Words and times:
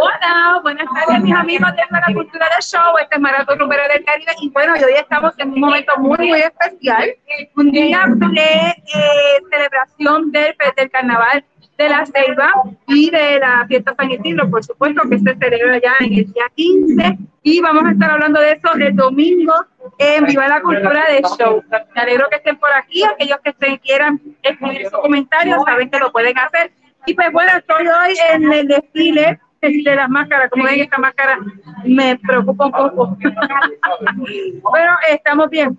Hola, 0.00 0.60
buenas 0.62 0.86
tardes 0.94 1.22
mis 1.22 1.34
amigos 1.34 1.70
de 1.72 1.82
la 1.90 2.14
Cultura 2.14 2.46
del 2.48 2.62
Show, 2.62 2.96
este 3.02 3.16
es 3.16 3.20
Maratón 3.20 3.58
Número 3.58 3.82
del 3.92 4.04
Caribe. 4.04 4.32
Y 4.40 4.48
bueno, 4.50 4.72
hoy 4.74 4.94
estamos 4.96 5.34
en 5.38 5.52
un 5.52 5.60
momento 5.60 5.92
muy, 5.98 6.16
muy 6.16 6.40
especial, 6.40 7.14
un 7.56 7.70
día 7.70 8.04
de 8.08 8.42
eh, 8.42 9.42
celebración 9.50 10.32
del, 10.32 10.54
del 10.76 10.90
Carnaval 10.90 11.44
de 11.76 11.88
la 11.88 12.06
Ceiba 12.06 12.52
y 12.86 13.10
de 13.10 13.40
la 13.40 13.66
fiesta 13.66 13.94
San 13.96 14.10
Isidro, 14.10 14.48
por 14.48 14.64
supuesto, 14.64 15.02
que 15.10 15.18
se 15.18 15.34
celebra 15.36 15.80
ya 15.80 15.94
en 16.00 16.14
el 16.14 16.32
día 16.32 16.44
15 16.54 17.18
y 17.44 17.60
vamos 17.60 17.84
a 17.84 17.92
estar 17.92 18.10
hablando 18.10 18.40
de 18.40 18.52
eso 18.52 18.74
el 18.74 18.96
domingo 18.96 19.54
en 19.98 20.24
Viva 20.24 20.48
la 20.48 20.62
Cultura 20.62 21.04
del 21.12 21.22
Show. 21.38 21.62
Me 21.94 22.00
alegro 22.00 22.26
que 22.30 22.36
estén 22.36 22.56
por 22.56 22.72
aquí, 22.72 23.04
aquellos 23.04 23.38
que 23.44 23.78
quieran 23.78 24.20
escribir 24.42 24.88
sus 24.88 24.98
comentarios, 24.98 25.62
saben 25.64 25.90
que 25.90 25.98
lo 25.98 26.10
pueden 26.10 26.36
hacer 26.38 26.72
y 27.06 27.14
pues 27.14 27.30
bueno, 27.32 27.52
estoy 27.56 27.86
hoy 27.86 28.16
en 28.32 28.52
el 28.52 28.66
desfile, 28.66 29.38
de 29.60 29.96
las 29.96 30.08
máscaras. 30.10 30.50
Como 30.50 30.64
ven, 30.64 30.80
esta 30.80 30.98
máscara 30.98 31.38
me 31.84 32.18
preocupa 32.18 32.66
un 32.66 32.72
poco. 32.72 33.16
bueno, 34.62 34.92
estamos 35.10 35.48
bien. 35.48 35.78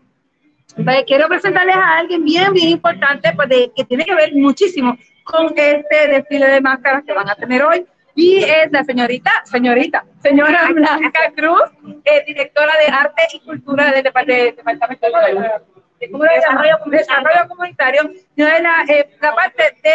Pues, 0.84 1.04
quiero 1.06 1.28
presentarles 1.28 1.76
a 1.76 1.98
alguien 1.98 2.26
bien, 2.26 2.52
bien 2.54 2.70
importante, 2.70 3.32
pues 3.36 3.50
que 3.76 3.84
tiene 3.86 4.06
que 4.06 4.16
ver 4.16 4.34
muchísimo 4.34 4.98
con 5.23 5.54
este 5.56 6.08
desfile 6.08 6.48
de 6.48 6.62
máscaras 6.62 7.04
que 7.06 7.14
van 7.14 7.30
a 7.30 7.36
tener 7.36 7.64
hoy. 7.64 7.86
Y 8.16 8.38
es 8.38 8.72
la 8.72 8.84
señorita, 8.86 9.32
señorita, 9.44 10.05
señora 10.23 10.70
Blanca 10.73 11.34
Cruz, 11.36 11.64
eh, 12.06 12.23
directora 12.26 12.72
de 12.80 12.94
Arte 12.94 13.23
y 13.34 13.40
Cultura 13.42 13.92
del 13.92 14.04
Departamento 14.04 15.08
de 15.08 16.36
desarrollo, 16.36 16.78
desarrollo 16.86 17.48
comunitario, 17.50 18.04
no 18.36 18.48
es 18.48 18.62
la, 18.62 18.86
eh, 18.88 19.09
la 19.22 19.36
parte 19.36 19.64
de 19.84 19.92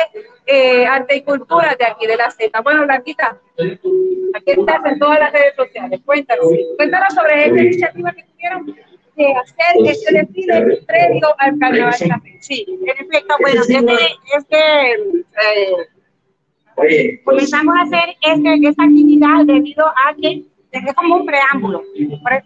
eh, 0.46 0.86
arte 0.86 1.16
y 1.16 1.22
cultura 1.22 1.76
de 1.78 1.84
aquí, 1.86 2.06
de 2.06 2.16
la 2.16 2.30
Z. 2.30 2.60
Bueno, 2.60 2.84
Blanquita, 2.84 3.38
aquí 4.34 4.50
estás 4.50 4.84
en 4.84 4.98
todas 4.98 5.20
las 5.20 5.32
redes 5.32 5.54
sociales. 5.56 6.00
Cuéntanos, 6.04 6.46
cuéntanos 6.76 7.14
sobre 7.14 7.46
esta 7.46 7.60
iniciativa 7.60 8.12
que 8.12 8.24
tuvieron 8.24 8.66
de 9.16 9.34
hacer 9.34 9.76
este 9.86 10.14
desfile 10.14 10.82
previo 10.86 11.34
al 11.38 11.58
carnaval. 11.58 11.94
Sí, 12.40 12.66
en 12.68 13.06
efecto, 13.06 13.34
bueno, 13.40 13.62
desde, 13.66 13.98
este, 14.36 14.96
eh, 16.88 17.20
comenzamos 17.24 17.74
a 17.76 17.82
hacer 17.82 18.16
este, 18.20 18.68
esta 18.68 18.84
actividad 18.84 19.44
debido 19.46 19.86
a 19.86 20.14
que 20.20 20.44
es 20.72 20.94
como 20.94 21.16
un 21.16 21.26
preámbulo, 21.26 21.82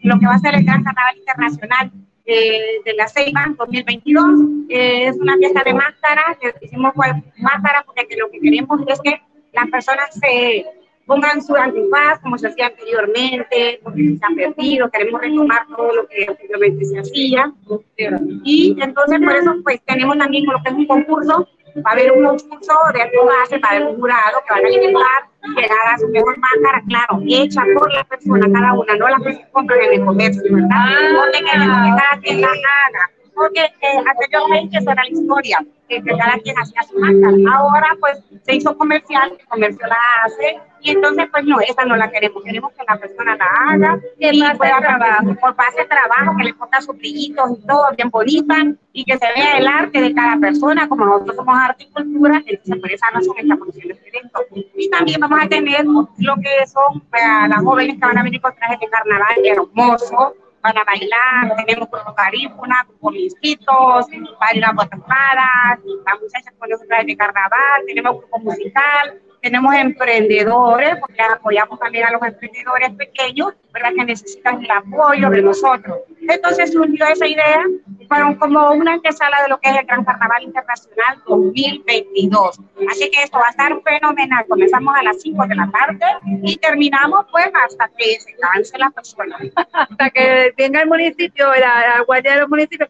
lo 0.03 0.19
que 0.19 0.27
va 0.27 0.35
a 0.35 0.39
ser 0.39 0.55
el 0.55 0.65
Gran 0.65 0.83
Carnaval 0.83 1.17
Internacional 1.19 1.93
eh, 2.27 2.81
de 2.85 2.95
la 2.95 3.07
Ceiba 3.07 3.47
2022. 3.59 4.25
Eh, 4.71 5.09
es 5.09 5.17
una 5.19 5.37
fiesta 5.37 5.63
de 5.63 5.75
máscaras, 5.75 6.39
hicimos 6.63 6.95
máscaras 6.97 7.85
porque 7.85 8.17
lo 8.17 8.31
que 8.31 8.41
queremos 8.41 8.81
es 8.87 9.01
que 9.03 9.21
las 9.53 9.69
personas 9.69 10.09
se 10.15 10.65
pongan 11.07 11.43
su 11.43 11.55
antifaz 11.55 12.19
como 12.21 12.39
se 12.39 12.49
hacía 12.49 12.69
anteriormente, 12.69 13.81
porque 13.83 14.17
se 14.19 14.25
han 14.25 14.35
perdido, 14.35 14.91
queremos 14.91 15.21
retomar 15.21 15.67
todo 15.69 15.95
lo 15.95 16.09
que 16.09 16.27
anteriormente 16.27 16.85
se 16.87 16.99
hacía. 16.99 17.53
Y 18.43 18.77
entonces 18.81 19.21
por 19.21 19.37
eso 19.37 19.55
pues 19.63 19.83
tenemos 19.85 20.17
también 20.17 20.45
lo 20.47 20.63
que 20.63 20.71
es 20.71 20.75
un 20.75 20.87
concurso 20.87 21.49
va 21.83 21.91
a 21.91 21.93
haber 21.93 22.13
un 22.13 22.25
concurso 22.25 22.73
de 22.93 22.99
base, 22.99 23.59
va 23.59 23.69
a 23.69 23.71
haber 23.73 23.87
un 23.89 24.01
jurado 24.01 24.39
que 24.47 24.55
van 24.55 24.65
a 24.65 24.71
intentar 24.71 25.23
llegar 25.57 25.89
a 25.93 25.99
su 25.99 26.09
mejor 26.09 26.39
máscara, 26.39 26.83
claro, 26.89 27.21
hecha 27.27 27.63
por 27.75 27.93
la 27.93 28.05
persona 28.05 28.47
cada 28.53 28.73
una, 28.75 28.97
no 28.97 29.09
la 29.09 29.19
que 29.19 29.45
compran 29.51 29.81
en 29.83 29.93
el 30.01 30.05
comercio, 30.05 30.43
¿verdad? 30.51 30.85
Porque 31.17 31.39
que 31.39 31.51
cada 31.51 32.21
quien 32.23 32.41
la 32.41 32.49
haga. 32.49 33.11
Porque 33.35 33.61
eh, 33.61 34.05
anteriormente 34.07 34.79
esa 34.79 34.93
era 34.93 35.03
la 35.03 35.11
historia, 35.11 35.59
que 35.89 36.03
cada 36.03 36.39
quien 36.39 36.57
hacía 36.57 36.83
su 36.85 36.99
máscara. 36.99 37.37
Ahora 37.53 37.97
pues 37.99 38.19
se 38.45 38.55
hizo 38.55 38.77
comercial, 38.79 39.37
el 39.39 39.47
comercio 39.47 39.87
la 39.89 39.99
hace, 40.25 40.61
y 40.85 40.91
entonces, 40.91 41.27
pues 41.33 41.45
no, 41.45 41.59
esa 41.61 41.87
no 41.87 41.97
la 41.97 42.11
queremos. 42.11 42.45
Queremos 42.45 42.71
que 42.73 42.85
la 42.87 42.99
persona 42.99 43.35
la 43.37 43.47
haga, 43.47 43.99
que 44.21 44.31
pueda 44.59 44.79
trabajar 44.81 45.39
por 45.41 45.57
base 45.57 45.79
de 45.79 45.87
trabajo, 45.87 46.37
que 46.37 46.45
le 46.45 46.53
ponga 46.53 46.79
sus 46.83 46.95
brillitos 46.99 47.59
y 47.59 47.67
todo 47.67 47.87
bien 47.97 48.11
bonita, 48.11 48.55
y 48.93 49.03
que 49.03 49.17
se 49.17 49.27
vea 49.35 49.57
el 49.57 49.67
arte 49.67 50.03
de 50.03 50.15
cada 50.15 50.37
persona, 50.37 50.87
como 50.87 51.07
nosotros 51.07 51.37
somos 51.37 51.57
arte 51.59 51.85
y 51.85 51.91
cultura, 51.91 52.43
entonces 52.45 52.77
por 52.79 52.93
esa 52.93 53.07
razón 53.15 53.35
estamos 53.39 53.67
haciendo 53.67 53.95
este 53.95 54.09
evento. 54.11 54.41
Y 54.77 54.91
también 54.91 55.21
vamos 55.21 55.41
a 55.43 55.49
tener 55.49 55.87
lo 55.87 56.35
que 56.37 56.67
son 56.67 57.01
para 57.09 57.49
las 57.49 57.63
jóvenes 57.63 57.95
que 57.95 58.07
van 58.07 58.19
a 58.19 58.23
venir 58.23 58.43
con 58.43 58.55
trajes 58.55 58.79
de 58.79 58.87
carnaval 58.87 59.37
hermoso, 59.43 60.35
van 60.61 60.77
a 60.77 60.85
bailar, 60.85 61.57
tenemos 61.65 61.91
grupo 61.91 62.15
carífuna, 62.15 62.85
grupo 62.87 63.11
mistitos, 63.11 64.07
bailar 64.39 64.75
guatapadas, 64.75 65.79
las 66.05 66.21
muchachas 66.21 66.55
con 66.59 66.69
los 66.69 66.87
trajes 66.87 67.07
de 67.07 67.17
carnaval, 67.17 67.83
tenemos 67.87 68.19
grupo 68.19 68.39
musical, 68.41 69.21
tenemos 69.45 69.75
emprendedores, 69.75 70.97
porque 71.01 71.21
apoyamos 71.21 71.79
también 71.79 72.07
a 72.07 72.13
los 72.13 72.23
emprendedores 72.23 72.93
pequeños, 72.93 73.53
¿verdad? 73.75 73.91
Que 73.95 74.05
necesitan 74.07 74.65
el 74.65 74.71
apoyo 74.71 75.29
de 75.29 75.43
nosotros. 75.43 75.99
Entonces 76.27 76.73
surgió 76.73 77.07
esa 77.07 77.27
idea, 77.27 77.63
fueron 78.09 78.37
como 78.37 78.71
una 78.71 78.95
antesala 78.95 79.43
de 79.43 79.51
lo 79.51 79.61
que 79.61 79.69
es 79.69 79.77
el 79.77 79.85
Gran 79.85 80.03
Carnaval 80.03 80.45
Internacional 80.45 81.23
2022. 81.27 82.59
Así 82.91 83.11
que 83.11 83.23
esto 83.23 83.37
va 83.37 83.49
a 83.49 83.51
estar 83.51 83.83
fenomenal. 83.83 84.47
Comenzamos 84.49 84.97
a 84.97 85.03
las 85.03 85.21
5 85.21 85.47
de 85.47 85.55
la 85.57 85.71
tarde 85.71 86.07
y 86.43 86.57
terminamos 86.57 87.27
pues 87.31 87.51
hasta 87.67 87.91
que 87.99 88.19
se 88.21 88.35
canse 88.37 88.79
la 88.79 88.89
persona. 88.93 89.37
hasta 89.75 90.09
que 90.09 90.55
venga 90.57 90.81
el 90.81 90.89
municipio, 90.89 91.51
la, 91.51 91.99
la 91.99 92.05
guardia 92.07 92.33
de 92.33 92.41
los 92.41 92.49
municipios 92.49 92.89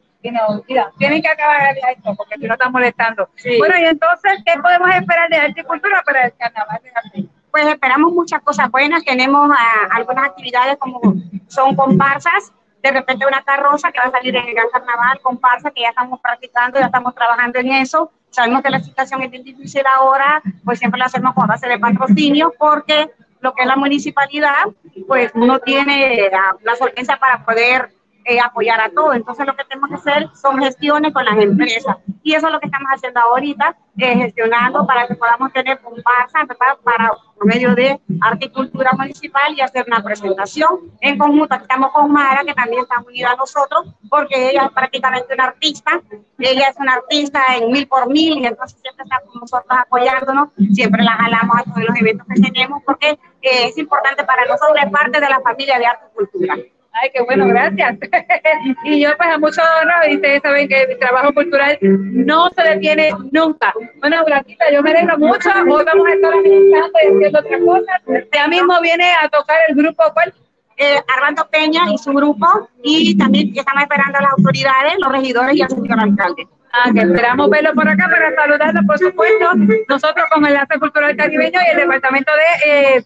tienen 0.98 1.22
que 1.22 1.28
acabar 1.28 1.76
esto 1.76 2.14
porque 2.16 2.36
si 2.38 2.46
no 2.46 2.54
están 2.54 2.72
molestando. 2.72 3.28
Bueno, 3.58 3.74
y 3.78 3.84
entonces, 3.84 4.42
¿qué 4.44 4.60
podemos 4.60 4.88
esperar 4.94 5.28
de 5.28 5.36
arte 5.36 5.60
y 5.60 5.64
cultura 5.64 6.02
para 6.04 6.26
el 6.26 6.34
carnaval 6.36 6.80
de 6.82 6.90
la 6.90 7.28
Pues 7.50 7.66
esperamos 7.66 8.12
muchas 8.12 8.40
cosas 8.42 8.70
buenas. 8.70 9.04
Tenemos 9.04 9.50
ah, 9.52 9.88
algunas 9.92 10.24
actividades 10.26 10.76
como 10.78 11.00
son 11.48 11.76
comparsas, 11.76 12.52
de 12.82 12.90
repente 12.90 13.26
una 13.26 13.42
carroza 13.42 13.92
que 13.92 13.98
va 13.98 14.06
a 14.06 14.10
salir 14.10 14.34
en 14.34 14.48
el 14.48 14.54
gran 14.54 14.68
carnaval, 14.70 15.20
comparsa 15.22 15.70
que 15.70 15.82
ya 15.82 15.88
estamos 15.90 16.20
practicando, 16.20 16.78
ya 16.78 16.86
estamos 16.86 17.14
trabajando 17.14 17.58
en 17.58 17.72
eso. 17.72 18.10
Sabemos 18.30 18.62
que 18.62 18.70
la 18.70 18.80
situación 18.80 19.22
es 19.22 19.30
difícil 19.30 19.82
ahora, 19.86 20.42
pues 20.64 20.78
siempre 20.78 20.98
lo 20.98 21.06
hacemos 21.06 21.34
con 21.34 21.46
base 21.46 21.68
de 21.68 21.78
patrocinio 21.78 22.52
porque 22.58 23.10
lo 23.40 23.54
que 23.54 23.62
es 23.62 23.68
la 23.68 23.76
municipalidad, 23.76 24.64
pues 25.06 25.34
no 25.34 25.58
tiene 25.60 26.28
la, 26.32 26.56
la 26.62 26.76
solvencia 26.76 27.18
para 27.18 27.44
poder 27.44 27.90
eh, 28.24 28.40
apoyar 28.40 28.80
a 28.80 28.90
todo. 28.90 29.12
Entonces 29.12 29.46
lo 29.46 29.54
que 29.54 29.64
tenemos 29.64 29.90
que 29.90 29.96
hacer 29.96 30.28
son 30.34 30.58
gestiones 30.58 31.12
con 31.12 31.24
las 31.24 31.38
empresas. 31.38 31.96
Y 32.22 32.34
eso 32.34 32.46
es 32.46 32.52
lo 32.52 32.60
que 32.60 32.66
estamos 32.66 32.88
haciendo 32.94 33.20
ahorita, 33.20 33.76
eh, 33.98 34.16
gestionando 34.16 34.86
para 34.86 35.06
que 35.06 35.14
podamos 35.14 35.52
tener 35.52 35.78
comparsa 35.80 36.46
para 36.82 37.12
por 37.34 37.46
medio 37.46 37.74
de 37.74 38.00
Articultura 38.20 38.92
Municipal 38.96 39.54
y 39.54 39.60
hacer 39.60 39.84
una 39.86 40.02
presentación 40.02 40.92
en 41.00 41.18
conjunto. 41.18 41.54
Estamos 41.54 41.92
con 41.92 42.10
Mara, 42.12 42.42
que 42.44 42.54
también 42.54 42.82
está 42.82 43.00
unida 43.06 43.32
a 43.32 43.36
nosotros, 43.36 43.86
porque 44.08 44.50
ella 44.50 44.66
es 44.66 44.72
prácticamente 44.72 45.34
una 45.34 45.44
artista. 45.44 46.00
Ella 46.38 46.68
es 46.68 46.76
una 46.78 46.94
artista 46.94 47.40
en 47.56 47.70
mil 47.70 47.86
por 47.86 48.08
mil 48.08 48.38
y 48.38 48.46
entonces 48.46 48.78
siempre 48.80 49.04
está 49.04 49.20
con 49.26 49.40
nosotros 49.40 49.78
apoyándonos. 49.78 50.48
Siempre 50.72 51.02
la 51.02 51.12
jalamos 51.12 51.56
a 51.58 51.64
todos 51.64 51.84
los 51.88 51.96
eventos 51.96 52.26
que 52.28 52.40
tenemos 52.40 52.82
porque 52.84 53.10
eh, 53.10 53.68
es 53.68 53.78
importante 53.78 54.24
para 54.24 54.44
nosotros, 54.46 54.78
es 54.82 54.90
parte 54.90 55.20
de 55.20 55.28
la 55.28 55.40
familia 55.40 55.78
de 55.78 55.86
Arte 55.86 56.04
y 56.10 56.16
Cultura. 56.16 56.56
Ay, 56.94 57.10
qué 57.12 57.22
bueno, 57.22 57.48
gracias. 57.48 57.96
y 58.84 59.00
yo 59.00 59.16
pues 59.16 59.28
a 59.28 59.38
mucho 59.38 59.60
honor, 59.82 60.10
y 60.10 60.14
ustedes 60.14 60.40
saben 60.42 60.68
que 60.68 60.86
mi 60.86 60.96
trabajo 60.96 61.34
cultural 61.34 61.76
no 61.80 62.48
se 62.56 62.62
detiene 62.62 63.10
nunca. 63.32 63.74
Bueno, 63.98 64.24
Blanquita, 64.24 64.70
yo 64.72 64.80
me 64.80 64.90
alegro 64.90 65.18
mucho. 65.18 65.50
Hoy 65.50 65.84
vamos 65.84 66.06
a 66.06 66.12
estar 66.12 66.34
organizando 66.34 66.98
y 67.02 67.24
haciendo 67.24 67.38
otras 67.40 67.60
cosas. 67.60 68.26
Ya 68.32 68.46
mismo 68.46 68.80
viene 68.80 69.10
a 69.20 69.28
tocar 69.28 69.56
el 69.68 69.74
grupo, 69.74 70.04
¿cuál? 70.14 70.32
Eh, 70.76 70.96
Armando 71.16 71.48
Peña 71.50 71.82
y 71.92 71.98
su 71.98 72.12
grupo, 72.12 72.46
y 72.82 73.16
también 73.16 73.52
estamos 73.56 73.82
esperando 73.82 74.18
a 74.18 74.22
las 74.22 74.32
autoridades, 74.32 74.94
los 74.98 75.12
regidores 75.12 75.56
y 75.56 75.62
al 75.62 75.70
señor 75.70 76.00
alcalde. 76.00 76.48
Ah, 76.72 76.90
que 76.92 77.00
esperamos 77.00 77.50
verlo 77.50 77.72
por 77.74 77.88
acá 77.88 78.08
para 78.08 78.34
saludarlo, 78.34 78.80
por 78.86 78.98
supuesto. 78.98 79.50
Nosotros 79.88 80.26
con 80.32 80.44
el 80.44 80.56
Arte 80.56 80.78
Cultural 80.80 81.16
Caribeño 81.16 81.60
y 81.60 81.70
el 81.70 81.76
Departamento 81.76 82.32
de 82.32 82.96
eh, 82.96 83.04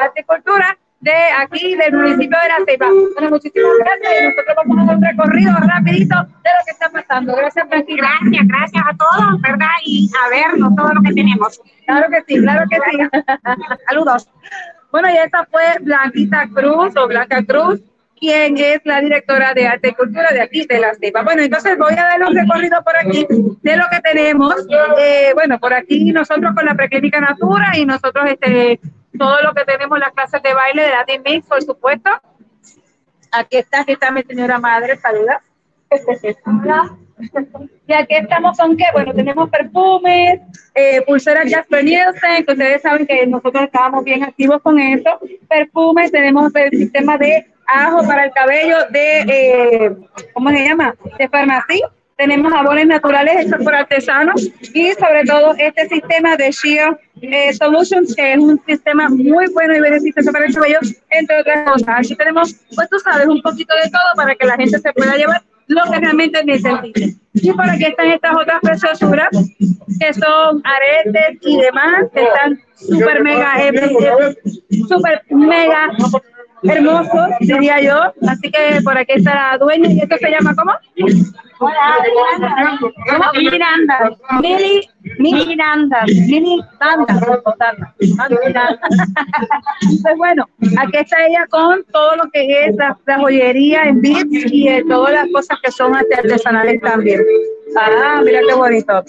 Arte 0.00 0.20
y 0.20 0.24
Cultura 0.24 0.78
de 1.04 1.12
aquí, 1.38 1.76
del 1.76 1.92
municipio 1.92 2.38
de 2.42 2.48
La 2.48 2.64
Ceiba. 2.66 2.86
Bueno, 3.12 3.30
muchísimas 3.30 3.72
gracias 3.78 4.22
y 4.22 4.24
nosotros 4.24 4.56
vamos 4.56 4.78
a 4.78 4.82
hacer 4.82 4.96
un 4.96 5.04
recorrido 5.04 5.52
rapidito 5.56 6.16
de 6.16 6.50
lo 6.50 6.64
que 6.64 6.70
está 6.70 6.88
pasando. 6.88 7.36
Gracias, 7.36 7.68
Francisca. 7.68 8.08
Gracias, 8.22 8.48
gracias 8.48 8.84
a 8.86 8.96
todos, 8.96 9.40
¿verdad? 9.42 9.76
Y 9.84 10.10
a 10.24 10.28
vernos 10.30 10.74
todo 10.74 10.94
lo 10.94 11.02
que 11.02 11.12
tenemos. 11.12 11.60
Claro 11.86 12.06
que 12.10 12.22
sí, 12.26 12.40
claro 12.40 12.64
que 12.70 12.78
sí. 12.90 12.98
Saludos. 13.88 14.28
Bueno, 14.90 15.10
y 15.10 15.16
esta 15.18 15.44
fue 15.44 15.62
Blanquita 15.82 16.48
Cruz 16.54 16.96
o 16.96 17.06
Blanca 17.06 17.44
Cruz, 17.44 17.80
quien 18.18 18.56
es 18.56 18.80
la 18.84 19.02
directora 19.02 19.52
de 19.52 19.66
Arte 19.66 19.88
y 19.88 19.92
Cultura 19.92 20.30
de 20.32 20.40
aquí, 20.40 20.64
de 20.64 20.78
La 20.78 20.94
Ceiba. 20.94 21.22
Bueno, 21.22 21.42
entonces 21.42 21.76
voy 21.76 21.92
a 21.92 22.16
dar 22.16 22.22
un 22.22 22.34
recorrido 22.34 22.82
por 22.82 22.96
aquí 22.96 23.26
de 23.28 23.76
lo 23.76 23.84
que 23.90 24.00
tenemos. 24.00 24.54
Eh, 24.98 25.32
bueno, 25.34 25.60
por 25.60 25.74
aquí 25.74 26.12
nosotros 26.12 26.54
con 26.54 26.64
la 26.64 26.74
Preclínica 26.74 27.20
Natura 27.20 27.76
y 27.76 27.84
nosotros 27.84 28.24
este 28.30 28.80
todo 29.18 29.40
lo 29.42 29.54
que 29.54 29.64
tenemos, 29.64 29.98
las 29.98 30.12
clases 30.12 30.42
de 30.42 30.54
baile 30.54 30.82
de 30.82 30.90
Latin 30.90 31.22
Mix, 31.24 31.46
por 31.46 31.62
supuesto. 31.62 32.10
Aquí 33.32 33.56
está, 33.56 33.80
aquí 33.80 33.92
está 33.92 34.10
mi 34.10 34.22
señora 34.22 34.58
madre, 34.58 34.96
saluda. 34.96 35.42
Hola. 36.46 36.96
Y 37.86 37.92
aquí 37.92 38.14
estamos 38.16 38.58
con 38.58 38.76
qué? 38.76 38.84
Bueno, 38.92 39.14
tenemos 39.14 39.48
perfumes, 39.48 40.40
eh, 40.74 41.02
pulseras 41.06 41.50
Jasper 41.50 41.84
Nielsen, 41.84 42.44
que 42.44 42.52
ustedes 42.52 42.82
saben 42.82 43.06
que 43.06 43.26
nosotros 43.26 43.64
estábamos 43.64 44.04
bien 44.04 44.24
activos 44.24 44.60
con 44.62 44.78
eso. 44.78 45.20
Perfumes, 45.48 46.10
tenemos 46.10 46.54
el 46.54 46.70
sistema 46.70 47.16
de 47.18 47.46
ajo 47.66 48.06
para 48.06 48.24
el 48.24 48.32
cabello 48.32 48.76
de, 48.90 49.20
eh, 49.20 49.96
¿cómo 50.32 50.50
se 50.50 50.64
llama? 50.64 50.94
De 51.18 51.28
farmacia. 51.28 51.90
Tenemos 52.16 52.52
jabones 52.52 52.86
naturales 52.86 53.46
hechos 53.46 53.64
por 53.64 53.74
artesanos 53.74 54.48
y 54.72 54.92
sobre 54.92 55.24
todo 55.24 55.54
este 55.58 55.88
sistema 55.88 56.36
de 56.36 56.50
Shea 56.52 56.96
eh, 57.20 57.52
Solutions, 57.54 58.14
que 58.14 58.34
es 58.34 58.38
un 58.38 58.60
sistema 58.66 59.08
muy 59.08 59.46
bueno 59.52 59.74
y 59.74 59.80
beneficioso 59.80 60.30
para 60.30 60.46
el 60.46 60.54
cabello, 60.54 60.78
entre 61.10 61.40
otras 61.40 61.70
cosas. 61.70 61.88
Aquí 61.98 62.14
tenemos, 62.14 62.54
pues 62.74 62.88
tú 62.88 62.98
sabes, 63.00 63.26
un 63.26 63.42
poquito 63.42 63.74
de 63.82 63.90
todo 63.90 64.02
para 64.16 64.34
que 64.34 64.46
la 64.46 64.56
gente 64.56 64.78
se 64.78 64.92
pueda 64.92 65.16
llevar 65.16 65.42
lo 65.66 65.82
que 65.90 65.98
realmente 65.98 66.44
necesite. 66.44 67.14
Y 67.34 67.52
por 67.52 67.68
aquí 67.68 67.84
están 67.84 68.06
estas 68.08 68.36
otras 68.36 68.60
preciosuras, 68.62 69.30
que 69.98 70.14
son 70.14 70.62
aretes 70.64 71.38
y 71.40 71.60
demás, 71.60 72.04
que 72.12 72.22
están 72.22 72.60
súper 72.76 73.22
mega, 73.22 73.54
eh, 73.58 74.36
súper 74.88 75.22
mega 75.30 75.88
hermosos, 76.62 77.28
diría 77.40 77.80
yo. 77.80 78.12
Así 78.28 78.50
que 78.50 78.80
por 78.82 78.96
aquí 78.96 79.12
está 79.16 79.52
la 79.52 79.58
dueña, 79.58 79.90
¿y 79.90 80.00
esto 80.00 80.16
se 80.18 80.30
llama 80.30 80.54
cómo? 80.54 80.72
Hola. 81.58 82.78
Miranda. 83.34 84.16
Mili, 84.40 84.88
Miranda. 85.18 86.04
Miranda. 86.06 87.06
Pues 90.02 90.16
bueno, 90.16 90.48
aquí 90.78 90.96
está 90.96 91.26
ella 91.26 91.46
con 91.50 91.84
todo 91.92 92.16
lo 92.16 92.30
que 92.32 92.66
es 92.66 92.76
la, 92.76 92.96
joyería 93.18 93.84
en 93.84 94.00
bits 94.00 94.52
y 94.52 94.68
eh, 94.68 94.84
todas 94.88 95.12
las 95.12 95.28
cosas 95.32 95.58
que 95.62 95.70
son 95.70 95.94
artesanales 95.94 96.80
también. 96.80 97.22
Ah, 97.76 98.20
mira 98.24 98.40
qué 98.46 98.54
bonito. 98.54 99.04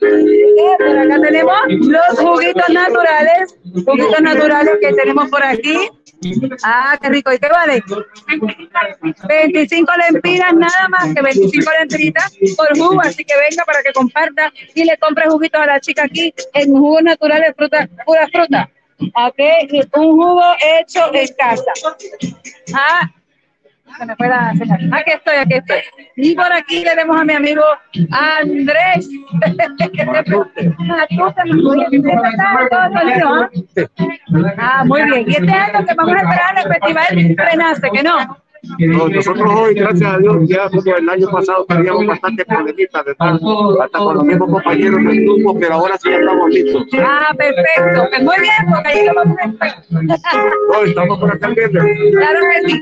Por 0.00 0.98
acá 0.98 1.20
tenemos 1.22 1.56
los 1.68 2.18
juguitos 2.18 2.68
naturales, 2.68 3.58
juguitos 3.84 4.20
naturales 4.20 4.78
que 4.80 4.92
tenemos 4.92 5.30
por 5.30 5.42
aquí. 5.42 5.88
Ah, 6.64 6.98
qué 7.00 7.08
rico. 7.08 7.32
¿Y 7.32 7.38
qué 7.38 7.48
vale? 7.48 7.82
25 9.28 9.92
lempiras, 10.10 10.54
nada 10.54 10.88
más 10.88 11.14
que 11.14 11.22
25 11.22 11.70
lempiras 11.80 12.36
por 12.56 12.76
jugo. 12.76 13.00
Así 13.00 13.24
que 13.24 13.34
venga 13.36 13.64
para 13.64 13.82
que 13.82 13.92
comparta 13.92 14.52
y 14.74 14.84
le 14.84 14.96
compre 14.98 15.28
juguitos 15.28 15.60
a 15.60 15.66
la 15.66 15.80
chica 15.80 16.04
aquí 16.04 16.34
en 16.54 16.72
jugos 16.72 17.02
naturales, 17.02 17.54
fruta, 17.56 17.88
pura 18.04 18.28
fruta. 18.28 18.70
Ok, 18.98 19.38
un 19.96 20.12
jugo 20.12 20.42
hecho 20.80 21.12
en 21.12 21.28
casa. 21.34 21.72
Ah, 22.74 23.10
se 23.98 24.06
me 24.06 24.16
pueda 24.16 24.50
Aquí 24.50 25.10
estoy, 25.12 25.36
aquí 25.36 25.54
estoy. 25.54 25.78
Y 26.16 26.34
por 26.34 26.52
aquí 26.52 26.84
tenemos 26.84 27.20
a 27.20 27.24
mi 27.24 27.34
amigo 27.34 27.62
Andrés. 28.10 29.08
ah, 34.58 34.84
muy 34.84 35.02
bien. 35.02 35.24
Y 35.26 35.32
este 35.32 35.52
año 35.52 35.86
que 35.86 35.94
vamos 35.94 36.14
a 36.14 36.18
esperar 36.18 36.58
el 36.58 36.72
festival 36.72 37.36
Renace, 37.36 37.90
que 37.90 38.02
no 38.02 38.43
nosotros 38.78 39.48
hoy, 39.54 39.74
gracias 39.74 40.14
a 40.14 40.18
Dios, 40.18 40.36
ya 40.46 40.68
como 40.70 40.96
el 40.96 41.08
año 41.08 41.30
pasado 41.30 41.64
teníamos 41.68 42.06
bastante 42.06 42.44
problemitas, 42.44 43.04
¿verdad? 43.04 43.38
Hasta 43.82 43.98
con 43.98 44.14
los 44.16 44.24
mismos 44.24 44.50
compañeros 44.50 45.04
del 45.04 45.24
grupo, 45.24 45.58
pero 45.58 45.74
ahora 45.74 45.98
sí 45.98 46.10
ya 46.10 46.18
estamos 46.18 46.50
listos. 46.50 46.82
Ah, 46.98 47.32
perfecto. 47.36 48.08
Pues 48.10 48.22
muy 48.22 48.36
bien, 48.40 48.72
porque 48.72 48.88
ahí 48.88 49.06
lo 49.06 49.14
vamos 49.14 49.36
a 49.40 49.46
estar. 49.46 50.86
estamos 50.86 51.18
por 51.18 51.30
acá 51.30 51.48
viendo. 51.48 51.80
Claro 51.80 52.40
que 52.50 52.70
sí. 52.70 52.80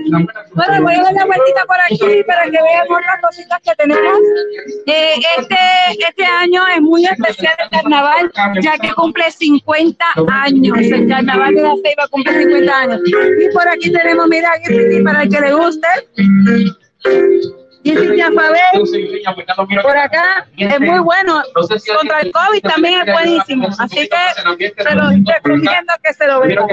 Bueno, 0.54 0.82
voy 0.82 0.94
a 0.94 1.02
dar 1.02 1.14
la 1.14 1.26
vueltita 1.26 1.64
por 1.66 1.76
aquí 1.84 2.22
para 2.26 2.44
que 2.44 2.50
veamos 2.50 3.00
las 3.06 3.20
cositas 3.22 3.60
que 3.62 3.74
tenemos. 3.76 4.18
Eh, 4.86 5.14
este, 5.38 5.56
este 6.08 6.24
año 6.24 6.62
es 6.74 6.80
muy 6.80 7.04
especial 7.04 7.54
el 7.58 7.70
carnaval, 7.70 8.30
ya 8.60 8.78
que 8.78 8.92
cumple 8.94 9.30
50 9.30 10.04
años. 10.28 10.78
El 10.78 11.08
carnaval 11.08 11.54
de 11.54 11.62
la 11.62 11.74
Ceiba 11.82 12.08
cumple 12.10 12.32
50 12.32 12.78
años. 12.78 13.00
Y 13.06 13.52
por 13.52 13.68
aquí 13.68 13.92
tenemos, 13.92 14.28
mira, 14.28 14.50
aquí 14.52 15.02
para 15.02 15.22
el 15.22 15.28
que 15.28 15.40
le 15.40 15.54
guste 15.54 15.71
usted. 15.72 16.76
Y 17.84 17.92
por 19.82 19.96
acá 19.96 20.46
es 20.56 20.80
muy 20.80 20.98
bueno. 21.00 21.42
Contra 21.54 22.20
el 22.20 22.32
COVID 22.32 22.62
también 22.62 23.00
es 23.06 23.12
buenísimo. 23.12 23.68
Así 23.78 24.08
que 24.08 24.16
se 24.82 24.94
lo 24.94 25.10
recomiendo 25.10 25.92
que 26.02 26.12
se 26.14 26.26
lo 26.26 26.40
vean. 26.40 26.66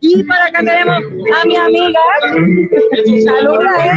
Y 0.00 0.22
por 0.24 0.36
acá 0.36 0.58
tenemos 0.58 1.02
a 1.34 1.44
mi 1.46 1.56
amiga. 1.56 2.00
Saluda, 3.24 3.86
¿eh? 3.86 3.92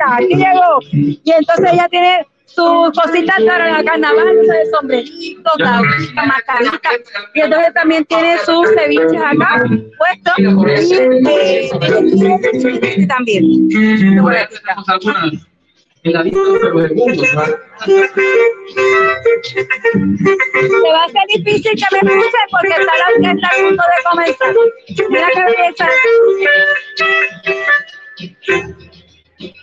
Aquí 0.00 0.34
llegó. 0.34 0.78
Y 0.92 1.20
entonces 1.26 1.72
ella 1.72 1.88
tiene 1.90 2.26
sus 2.54 2.90
cositas 2.98 3.36
para 3.46 3.70
la 3.70 3.84
carnaval, 3.84 4.40
de 4.40 4.66
sombreritos, 4.72 5.52
mascarita. 5.58 6.90
Y 7.34 7.40
entonces 7.40 7.74
también 7.74 8.04
tiene 8.06 8.38
sus 8.38 8.66
ceviches 8.74 9.22
acá 9.22 9.62
puestos. 9.98 10.32
Y, 10.38 10.44
también. 13.06 13.44
Los 16.04 16.22
segundos, 16.22 16.60
Se 17.18 17.68
va 20.90 21.04
a 21.04 21.08
ser 21.08 21.22
difícil 21.34 21.72
que 21.72 21.86
me 21.92 22.00
puse 22.00 22.38
porque 22.50 22.68
está 22.68 22.92
la 22.96 23.06
orquesta 23.14 23.48
a 23.48 23.50
punto 23.62 23.82
de 23.82 23.98
comenzar. 24.10 24.52
Mira 25.10 25.28
que 25.34 25.42
belleza. 25.44 25.86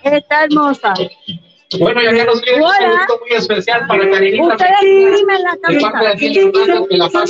Está 0.04 0.36
hermosa. 0.44 0.94
Bueno, 1.80 2.02
ya 2.02 2.12
que 2.12 2.26
nos 2.26 2.42
viene 2.42 2.64
un 2.64 2.72
saludo 2.72 3.20
muy 3.22 3.38
especial 3.38 3.88
para 3.88 4.10
Karinita. 4.10 4.44
Ustedes 4.44 4.72
dime 4.82 5.40
la 5.40 5.58
camisa. 5.62 5.92
Que 6.18 6.98
la 6.98 7.10
paz, 7.10 7.30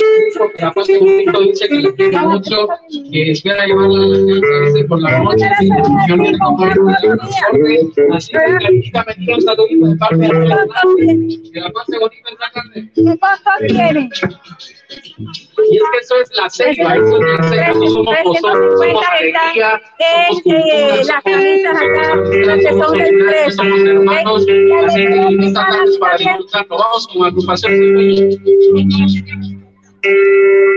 que 0.56 0.62
la 0.62 0.72
paz 0.72 0.88
bonito 0.88 1.40
dice 1.40 1.68
que 1.68 1.74
le 1.76 1.94
quiere 1.94 2.18
mucho, 2.18 2.68
que 3.10 3.30
espera 3.30 3.66
llevarla 3.66 4.86
por 4.88 5.02
la 5.02 5.18
noche, 5.20 5.44
de 5.44 6.38
tomar 6.38 6.78
una 6.78 6.98
Así 8.14 8.32
que 8.32 8.38
Karinita 8.38 9.04
me 9.06 9.14
dio 9.24 9.34
un 9.34 9.42
saludito 9.42 9.86
de 9.86 9.96
parte 9.96 10.16
de 10.16 10.48
la 10.48 10.66
paz. 10.66 10.84
Que 11.52 11.60
la 11.60 11.70
paz 11.70 11.86
la. 11.88 11.98
Y 15.18 15.76
es 15.76 15.82
que 15.92 15.98
eso 16.00 16.20
es 16.20 16.30
la 16.36 16.50
selva, 16.50 16.96
eso 16.96 17.16
es 17.16 17.22
la 17.22 17.48
selva, 17.48 17.74
no 17.74 17.88
somos 17.88 18.16
nosotros, 18.24 18.80
somos 18.80 19.06
alegría, 19.06 19.82
somos 19.98 20.42
cultura, 20.42 20.96
las 21.06 21.22
camisas 21.22 21.76
acá, 21.76 22.06
que. 22.30 23.52
Somos 23.52 23.80
hermanos, 23.80 24.46
que 24.46 25.46
estamos 25.46 25.98
para 25.98 26.16
disfrutarlo. 26.16 26.76
Vamos 26.78 27.08
con 27.08 27.26
agrupación. 27.26 27.72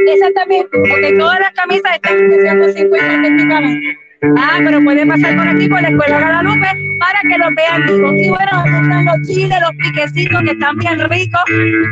Exactamente, 0.07 0.69
porque 0.89 1.13
todas 1.17 1.39
las 1.39 1.53
camisas 1.53 1.95
están 1.95 2.17
en 2.17 2.41
150 2.41 3.21
técnicamente. 3.21 4.08
Ah, 4.21 4.59
pero 4.63 4.83
puede 4.83 5.05
pasar 5.05 5.37
por 5.37 5.47
aquí 5.47 5.69
por 5.69 5.81
la 5.81 5.89
Escuela 5.89 6.19
Guadalupe 6.19 6.67
para 6.99 7.21
que 7.21 7.37
lo 7.37 7.55
vean 7.55 7.85
vivos. 7.85 8.13
Y 8.17 8.29
bueno, 8.29 8.65
están 8.65 9.05
los 9.05 9.27
chiles, 9.27 9.57
los 9.61 9.71
piquecitos 9.71 10.43
que 10.43 10.51
están 10.51 10.77
bien 10.77 11.09
ricos. 11.09 11.41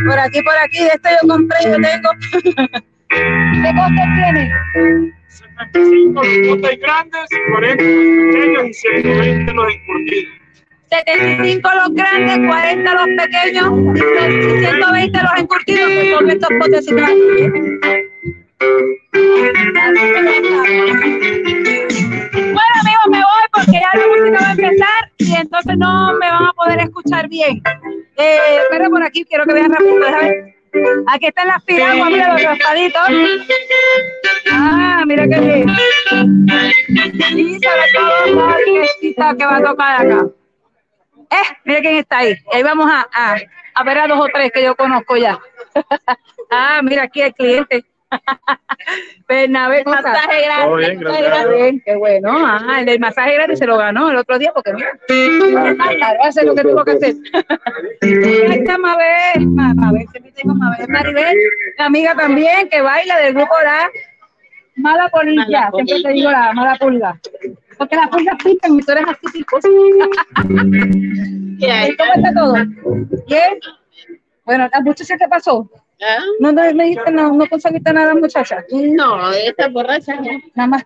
Por 0.05 0.19
aquí, 0.19 0.41
por 0.41 0.57
aquí, 0.63 0.79
de 0.79 0.87
esto 0.87 1.09
yo 1.21 1.27
compré, 1.27 1.57
yo 1.63 1.75
tengo. 1.75 2.09
¿Qué 3.09 3.71
coste 3.75 4.03
tiene? 4.15 4.51
75 5.29 6.21
los 6.23 6.79
grandes, 6.79 7.29
40 7.37 8.13
los 8.13 8.27
pequeños 8.33 8.69
y 8.69 8.73
120 8.73 9.53
los 9.53 9.73
encurtidos. 9.73 10.33
75 10.89 11.69
los 11.75 11.95
grandes, 11.95 12.37
40 12.47 12.93
los 12.93 13.07
pequeños 13.17 13.67
y 13.95 13.99
120 14.59 15.19
los 15.21 15.33
encurtidos, 15.37 15.89
que 15.89 16.11
son 16.11 16.29
estos 16.29 16.49
potecitos. 16.59 17.09
Bien. 27.27 27.61
Eh, 28.17 28.59
pero 28.69 28.89
por 28.89 29.03
aquí 29.03 29.23
quiero 29.25 29.45
que 29.45 29.53
vean 29.53 29.71
rápido. 29.71 29.97
Aquí 31.07 31.27
están 31.27 31.47
las 31.47 31.63
piraguas, 31.63 32.09
mira 32.09 32.33
los 32.33 32.43
raspaditos. 32.43 33.01
Ah, 34.51 35.03
mira 35.05 35.27
qué 35.27 35.39
bien. 35.39 35.69
Y 37.35 37.59
sobre 37.59 37.91
todo 37.95 38.35
la 38.35 38.45
orquestita 38.45 39.35
que 39.37 39.45
va 39.45 39.57
a 39.57 39.63
tocar 39.63 40.05
acá. 40.05 40.27
Eh, 41.29 41.57
mira 41.65 41.81
quién 41.81 41.95
está 41.97 42.19
ahí. 42.19 42.35
Ahí 42.53 42.63
vamos 42.63 42.89
a, 42.89 43.07
a, 43.13 43.37
a 43.75 43.83
ver 43.83 43.97
a 43.97 44.07
dos 44.07 44.19
o 44.19 44.27
tres 44.33 44.51
que 44.51 44.63
yo 44.63 44.75
conozco 44.75 45.17
ya. 45.17 45.39
ah, 46.51 46.81
mira 46.83 47.03
aquí 47.03 47.21
el 47.21 47.33
cliente. 47.33 47.85
Bernabé, 49.27 49.83
masaje 49.85 50.45
gratis. 50.45 50.65
Oh, 50.67 50.75
bien, 50.75 50.99
gracias. 50.99 51.49
Bien, 51.49 51.81
qué 51.85 51.95
bueno. 51.95 52.29
Ah, 52.33 52.81
el 52.85 52.99
masaje 52.99 53.33
gratis 53.33 53.57
se 53.59 53.65
lo 53.65 53.77
ganó 53.77 54.09
el 54.09 54.17
otro 54.17 54.37
día 54.39 54.51
porque 54.53 54.73
mira, 54.73 54.91
claro, 55.75 56.23
hace 56.23 56.45
lo 56.45 56.55
que 56.55 56.63
tuvo 56.63 56.85
que 56.85 56.91
hacer. 56.91 57.15
Ahí 58.01 58.59
está 58.59 58.77
Mabel, 58.77 59.47
Mabel, 59.47 60.05
Mabel 60.45 60.87
Maribel, 60.87 61.37
la 61.77 61.85
amiga 61.85 62.15
también 62.15 62.69
que 62.69 62.81
baila 62.81 63.17
del 63.17 63.33
grupo 63.33 63.53
La 63.63 63.89
Mala 64.77 65.09
Polilla, 65.09 65.69
siempre 65.73 66.03
te 66.03 66.09
digo 66.09 66.31
la 66.31 66.53
Mala 66.53 66.77
Pulga. 66.77 67.19
Porque 67.77 67.95
las 67.95 68.09
cosas 68.09 68.35
pintan 68.43 68.75
y 68.75 68.81
tú 68.81 68.91
eres 68.91 69.05
así, 69.07 69.25
tipo. 69.33 69.57
¿Cómo 69.61 69.75
está 72.15 72.33
todo? 72.33 72.55
¿Bien? 73.27 73.59
Bueno, 74.45 74.67
¿la 74.71 74.81
muchacha 74.81 75.17
qué 75.17 75.27
pasó? 75.27 75.69
¿Ah? 76.01 76.19
¿No, 76.39 76.51
no, 76.51 76.61
me 76.73 76.83
dijiste, 76.83 77.11
no, 77.11 77.31
no 77.31 77.47
conseguiste 77.47 77.91
nada, 77.91 78.13
muchacha? 78.13 78.63
No, 78.71 79.31
esta 79.31 79.67
borracha 79.69 80.15
no. 80.15 80.29
Nada 80.53 80.67
más. 80.67 80.83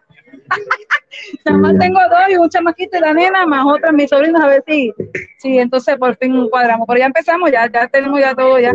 Nada 1.45 1.57
más 1.57 1.77
tengo 1.77 1.99
dos 2.09 2.29
y 2.29 2.35
un 2.37 2.49
chamaquito 2.49 2.97
y 2.97 3.01
la 3.01 3.13
nena, 3.13 3.45
más 3.45 3.65
otra, 3.65 3.91
mis 3.91 4.09
sobrinos, 4.09 4.41
a 4.41 4.47
ver 4.47 4.63
si, 4.65 4.93
si 5.39 5.59
entonces 5.59 5.97
por 5.97 6.15
fin 6.15 6.47
cuadramos. 6.49 6.87
Pero 6.87 6.99
ya 6.99 7.05
empezamos, 7.07 7.51
ya, 7.51 7.69
ya 7.69 7.87
tenemos 7.87 8.19
ya 8.19 8.33
todo 8.33 8.57
ya. 8.59 8.73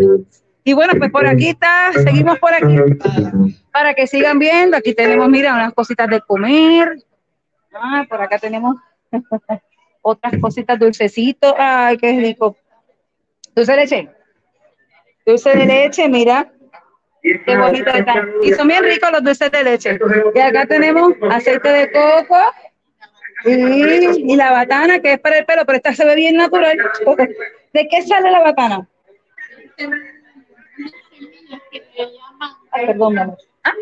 Y 0.64 0.72
bueno, 0.74 0.92
pues 0.98 1.10
por 1.10 1.26
aquí 1.26 1.48
está, 1.48 1.92
seguimos 1.92 2.38
por 2.38 2.52
aquí 2.52 2.76
para 3.72 3.94
que 3.94 4.06
sigan 4.06 4.38
viendo. 4.38 4.76
Aquí 4.76 4.94
tenemos, 4.94 5.28
mira, 5.28 5.54
unas 5.54 5.72
cositas 5.72 6.08
de 6.08 6.20
comer. 6.20 6.98
Ah, 7.72 8.04
por 8.08 8.20
acá 8.20 8.38
tenemos 8.38 8.76
otras 10.02 10.40
cositas, 10.40 10.78
dulcecitos. 10.78 11.54
Ay, 11.56 11.96
qué 11.96 12.18
rico. 12.20 12.56
Dulce 13.54 13.76
leche. 13.76 14.15
Dulce 15.26 15.56
de 15.56 15.66
leche, 15.66 16.08
mira. 16.08 16.50
Qué 17.22 17.56
bonito 17.56 17.90
está. 17.90 18.24
Y 18.42 18.52
son 18.52 18.68
bien 18.68 18.84
ricos 18.84 19.10
los 19.10 19.24
dulces 19.24 19.50
de 19.50 19.64
leche. 19.64 19.98
Y 20.34 20.38
acá 20.38 20.66
tenemos 20.66 21.12
aceite 21.28 21.68
de 21.68 21.90
coco 21.90 22.38
y, 23.44 24.32
y 24.32 24.36
la 24.36 24.52
batana, 24.52 25.00
que 25.00 25.14
es 25.14 25.20
para 25.20 25.38
el 25.38 25.44
pelo, 25.44 25.66
pero 25.66 25.76
esta 25.76 25.92
se 25.92 26.04
ve 26.04 26.14
bien 26.14 26.36
natural. 26.36 26.78
¿De 27.72 27.88
qué 27.88 28.02
sale 28.02 28.30
la 28.30 28.40
batana? 28.40 28.88
Ay, 32.70 32.86
perdón. 32.86 33.36
Ah, 33.64 33.72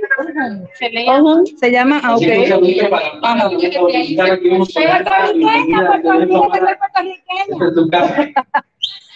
Se 0.78 0.88
le 0.88 1.04
llama 1.04 1.42
Se 1.58 1.70
llama, 1.70 2.00
ah, 2.02 2.16
ok. 2.16 2.22
Ajá. 3.22 3.50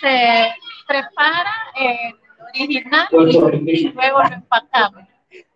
se 0.01 0.49
prepara 0.87 1.55
el 1.79 2.17
original 2.55 3.09
y 3.13 3.89
luego 3.89 4.23
lo 4.23 4.35
empacamos. 4.35 5.05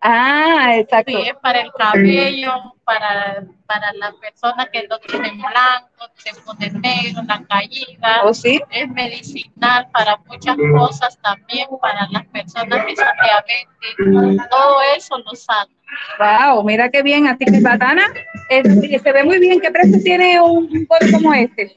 Ah, 0.00 0.76
exacto. 0.76 1.12
Sí, 1.12 1.28
es 1.28 1.34
para 1.36 1.60
el 1.60 1.72
cabello, 1.72 2.74
para, 2.84 3.44
para 3.66 3.92
las 3.94 4.14
personas 4.16 4.68
que 4.70 4.86
lo 4.88 4.98
tienen 5.00 5.38
blanco, 5.38 6.12
se 6.16 6.40
ponen 6.42 6.80
negro, 6.80 7.22
la 7.26 7.42
caída. 7.46 8.22
¿O 8.24 8.34
sí? 8.34 8.60
Es 8.70 8.88
medicinal 8.88 9.88
para 9.92 10.16
muchas 10.26 10.56
cosas 10.76 11.18
también, 11.22 11.68
para 11.80 12.06
las 12.10 12.26
personas 12.26 12.84
que 12.84 12.96
son 12.96 13.06
diabéticas. 13.24 14.50
Todo 14.50 14.76
eso 14.96 15.18
lo 15.18 15.34
sana. 15.34 15.70
Wow, 16.18 16.64
mira 16.64 16.90
qué 16.90 17.02
bien. 17.02 17.28
Así 17.28 17.44
que 17.44 17.60
batana, 17.60 18.04
eh, 18.50 18.62
se 18.98 19.12
ve 19.12 19.24
muy 19.24 19.38
bien. 19.38 19.60
¿Qué 19.60 19.70
precio 19.70 20.02
tiene 20.02 20.40
un, 20.40 20.64
un 20.70 20.86
polvo 20.86 21.12
como 21.12 21.32
este? 21.32 21.76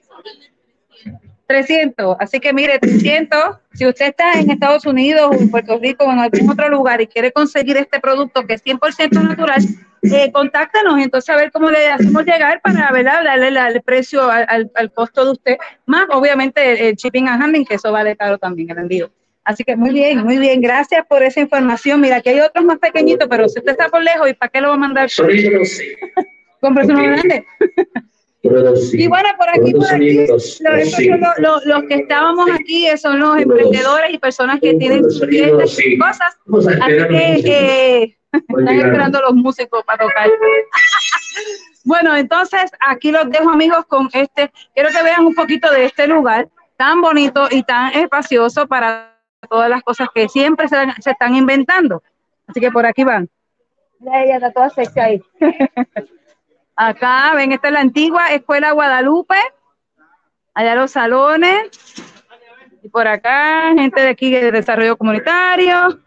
300. 1.48 2.18
Así 2.20 2.40
que 2.40 2.54
mire, 2.54 2.80
300. 2.80 3.40
Si 3.74 3.86
usted 3.86 4.08
está 4.08 4.34
en 4.40 4.50
Estados 4.52 4.86
Unidos 4.86 5.30
o 5.32 5.34
en 5.40 5.50
Puerto 5.52 5.78
Rico 5.80 6.06
o 6.06 6.12
en 6.12 6.20
algún 6.20 6.50
otro 6.50 6.70
lugar 6.70 7.02
y 7.02 7.08
quiere 7.08 7.32
conseguir 7.32 7.78
este 7.78 8.00
producto 8.00 8.46
que 8.46 8.54
es 8.56 8.64
100% 8.64 9.22
natural, 9.22 9.62
eh, 10.04 10.32
contáctanos 10.32 11.00
entonces 11.02 11.30
a 11.34 11.38
ver 11.38 11.52
cómo 11.52 11.70
le 11.72 11.88
hacemos 11.88 12.24
llegar 12.26 12.62
para 12.62 12.92
¿verdad? 12.92 13.24
darle 13.24 13.52
la- 13.52 13.68
el 13.70 13.82
precio 13.82 14.30
al, 14.30 14.46
al- 14.48 14.72
al 14.76 14.92
costo 14.92 15.26
de 15.26 15.32
usted, 15.32 15.58
más 15.86 16.08
obviamente 16.12 16.90
el, 16.90 16.96
shipping 16.96 17.28
and 17.28 17.42
handling, 17.44 17.66
que 17.66 17.76
eso 17.76 17.92
vale 17.92 18.16
caro 18.16 18.38
también 18.38 18.70
el 18.72 18.78
envío. 18.80 19.12
Así 19.44 19.64
que 19.64 19.76
muy 19.76 19.92
bien, 19.92 20.24
muy 20.24 20.38
bien, 20.40 20.60
gracias 20.62 21.06
por 21.08 21.22
esa 21.24 21.40
información. 21.40 22.02
Mira, 22.02 22.18
aquí 22.18 22.30
hay 22.30 22.40
otros 22.40 22.66
más 22.66 22.80
pequeñitos, 22.80 23.28
pero 23.30 23.48
si 23.48 23.60
usted 23.60 23.72
está 23.72 23.90
por 23.90 24.02
lejos, 24.04 24.28
¿y 24.30 24.34
para 24.34 24.50
qué 24.50 24.62
lo 24.62 24.70
va 24.70 24.74
a 24.74 24.78
mandar? 24.78 25.10
Cómprese 26.62 26.92
uno 26.92 27.04
grande. 27.04 27.46
Y 28.94 29.08
bueno, 29.08 29.30
por 29.38 29.50
aquí, 29.50 29.74
por 29.74 29.86
aquí, 29.94 30.28
los, 30.28 30.62
los, 30.62 31.40
los- 31.40 31.66
los 31.66 31.84
que 31.84 31.96
estábamos 31.96 32.50
aquí 32.52 32.88
son 32.98 33.20
los 33.20 33.38
emprendedores 33.38 34.14
y 34.14 34.18
personas 34.20 34.60
que 34.60 34.74
tienen 34.76 35.04
sus 35.10 35.28
tiendas 35.28 35.78
y 35.80 35.98
cosas. 35.98 36.38
Así 36.82 37.44
que 37.44 38.04
eh, 38.04 38.18
están 38.32 38.68
esperando 38.80 39.22
los 39.22 39.34
músicos 39.34 39.84
para 39.86 40.06
tocar. 40.06 40.30
Bueno, 41.88 42.16
entonces 42.16 42.72
aquí 42.80 43.12
los 43.12 43.30
dejo 43.30 43.50
amigos 43.52 43.86
con 43.86 44.10
este. 44.14 44.52
Quiero 44.74 44.90
que 44.90 45.04
vean 45.04 45.24
un 45.24 45.36
poquito 45.36 45.70
de 45.72 45.86
este 45.86 46.08
lugar 46.08 46.48
tan 46.78 47.00
bonito 47.00 47.48
y 47.52 47.62
tan 47.62 47.94
espacioso 47.94 48.66
para 48.68 49.16
todas 49.48 49.70
las 49.70 49.84
cosas 49.84 50.08
que 50.14 50.28
siempre 50.28 50.68
se, 50.68 50.78
se 51.00 51.12
están 51.12 51.36
inventando. 51.36 52.02
Así 52.48 52.60
que 52.60 52.72
por 52.72 52.88
aquí 52.88 53.04
van. 53.04 53.30
Ella 54.02 54.36
está 54.38 54.52
toda 54.52 54.70
sexy 54.72 55.00
ahí. 55.00 55.22
Acá, 56.76 57.34
ven, 57.36 57.54
esta 57.54 57.68
es 57.68 57.74
la 57.74 57.80
antigua 57.80 58.34
Escuela 58.34 58.72
Guadalupe. 58.72 59.38
Allá 60.54 60.76
los 60.76 60.92
salones. 60.92 61.70
Y 62.84 62.90
por 62.90 63.08
acá, 63.08 63.74
gente 63.76 64.02
de 64.02 64.10
aquí 64.10 64.32
de 64.32 64.52
desarrollo 64.52 64.98
comunitario. 64.98 66.00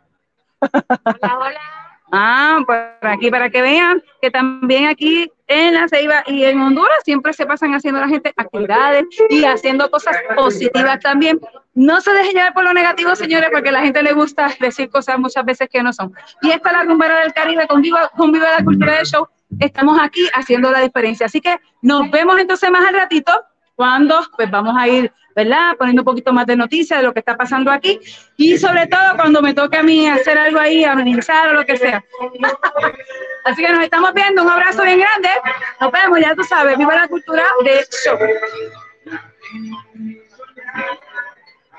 Hola, 0.61 1.39
hola. 1.39 1.61
Ah, 2.11 2.61
por 2.67 2.77
aquí 3.03 3.31
para 3.31 3.51
que 3.51 3.61
vean 3.61 4.03
que 4.23 4.31
también 4.31 4.87
aquí 4.87 5.31
en 5.47 5.75
la 5.75 5.89
Ceiba 5.89 6.23
y 6.27 6.45
en 6.45 6.61
Honduras 6.61 6.99
siempre 7.05 7.35
se 7.35 7.45
pasan 7.45 7.75
haciendo 7.75 8.01
la 8.01 8.09
gente 8.09 8.33
actividades 8.35 9.05
y 9.29 9.45
haciendo 9.45 9.91
cosas 9.91 10.17
positivas 10.35 11.01
también. 11.01 11.39
No 11.75 12.01
se 12.01 12.13
dejen 12.13 12.33
llevar 12.33 12.55
por 12.55 12.65
lo 12.65 12.73
negativo, 12.73 13.15
señores, 13.15 13.51
porque 13.53 13.69
a 13.69 13.73
la 13.73 13.83
gente 13.83 14.03
le 14.03 14.15
gusta 14.15 14.51
decir 14.59 14.89
cosas 14.89 15.19
muchas 15.19 15.45
veces 15.45 15.69
que 15.71 15.83
no 15.83 15.93
son. 15.93 16.15
Y 16.41 16.51
esta 16.51 16.71
es 16.71 16.77
la 16.77 16.85
rumbera 16.85 17.21
del 17.21 17.33
Caribe 17.35 17.67
con 17.67 17.83
Viva, 17.83 18.11
con 18.17 18.33
Viva 18.33 18.53
la 18.59 18.65
Cultura 18.65 18.97
del 18.97 19.07
Show. 19.07 19.29
Estamos 19.61 19.99
aquí 20.01 20.29
haciendo 20.35 20.71
la 20.71 20.81
diferencia. 20.81 21.27
Así 21.27 21.41
que 21.41 21.59
nos 21.83 22.11
vemos 22.11 22.39
entonces 22.39 22.71
más 22.71 22.87
al 22.87 22.95
ratito 22.95 23.33
cuando 23.75 24.21
pues 24.37 24.51
vamos 24.51 24.75
a 24.77 24.89
ir, 24.89 25.13
¿verdad? 25.37 25.77
Poniendo 25.79 26.03
un 26.03 26.07
poquito 26.07 26.33
más 26.33 26.47
de 26.47 26.57
noticias 26.57 26.99
de 26.99 27.07
lo 27.07 27.13
que 27.13 27.21
está 27.21 27.37
pasando 27.37 27.71
aquí 27.71 28.01
y 28.37 28.59
sobre 28.59 28.89
todo 28.89 29.15
cuando 29.17 29.41
me 29.41 29.55
toque 29.55 29.77
a 29.79 29.83
mí 29.85 30.09
hacer 30.09 30.37
algo 30.37 30.59
ahí, 30.59 30.85
amenizar 30.85 31.49
o 31.49 31.53
lo 31.53 31.65
que 31.65 31.77
sea. 31.77 32.05
Así 33.45 33.63
que 33.63 33.73
nos 33.73 33.85
estamos 33.85 34.13
viendo, 34.15 34.43
un 34.43 34.51
abrazo 34.51 34.83
bien 34.83 34.99
grande, 34.99 35.29
nos 35.81 35.93
vemos, 35.93 36.21
ya 36.21 36.35
tú 36.35 36.43
sabes, 36.43 36.77
viva 36.77 36.95
la 36.95 37.07
cultura 37.07 37.45
de 37.65 37.87
show. 38.05 38.19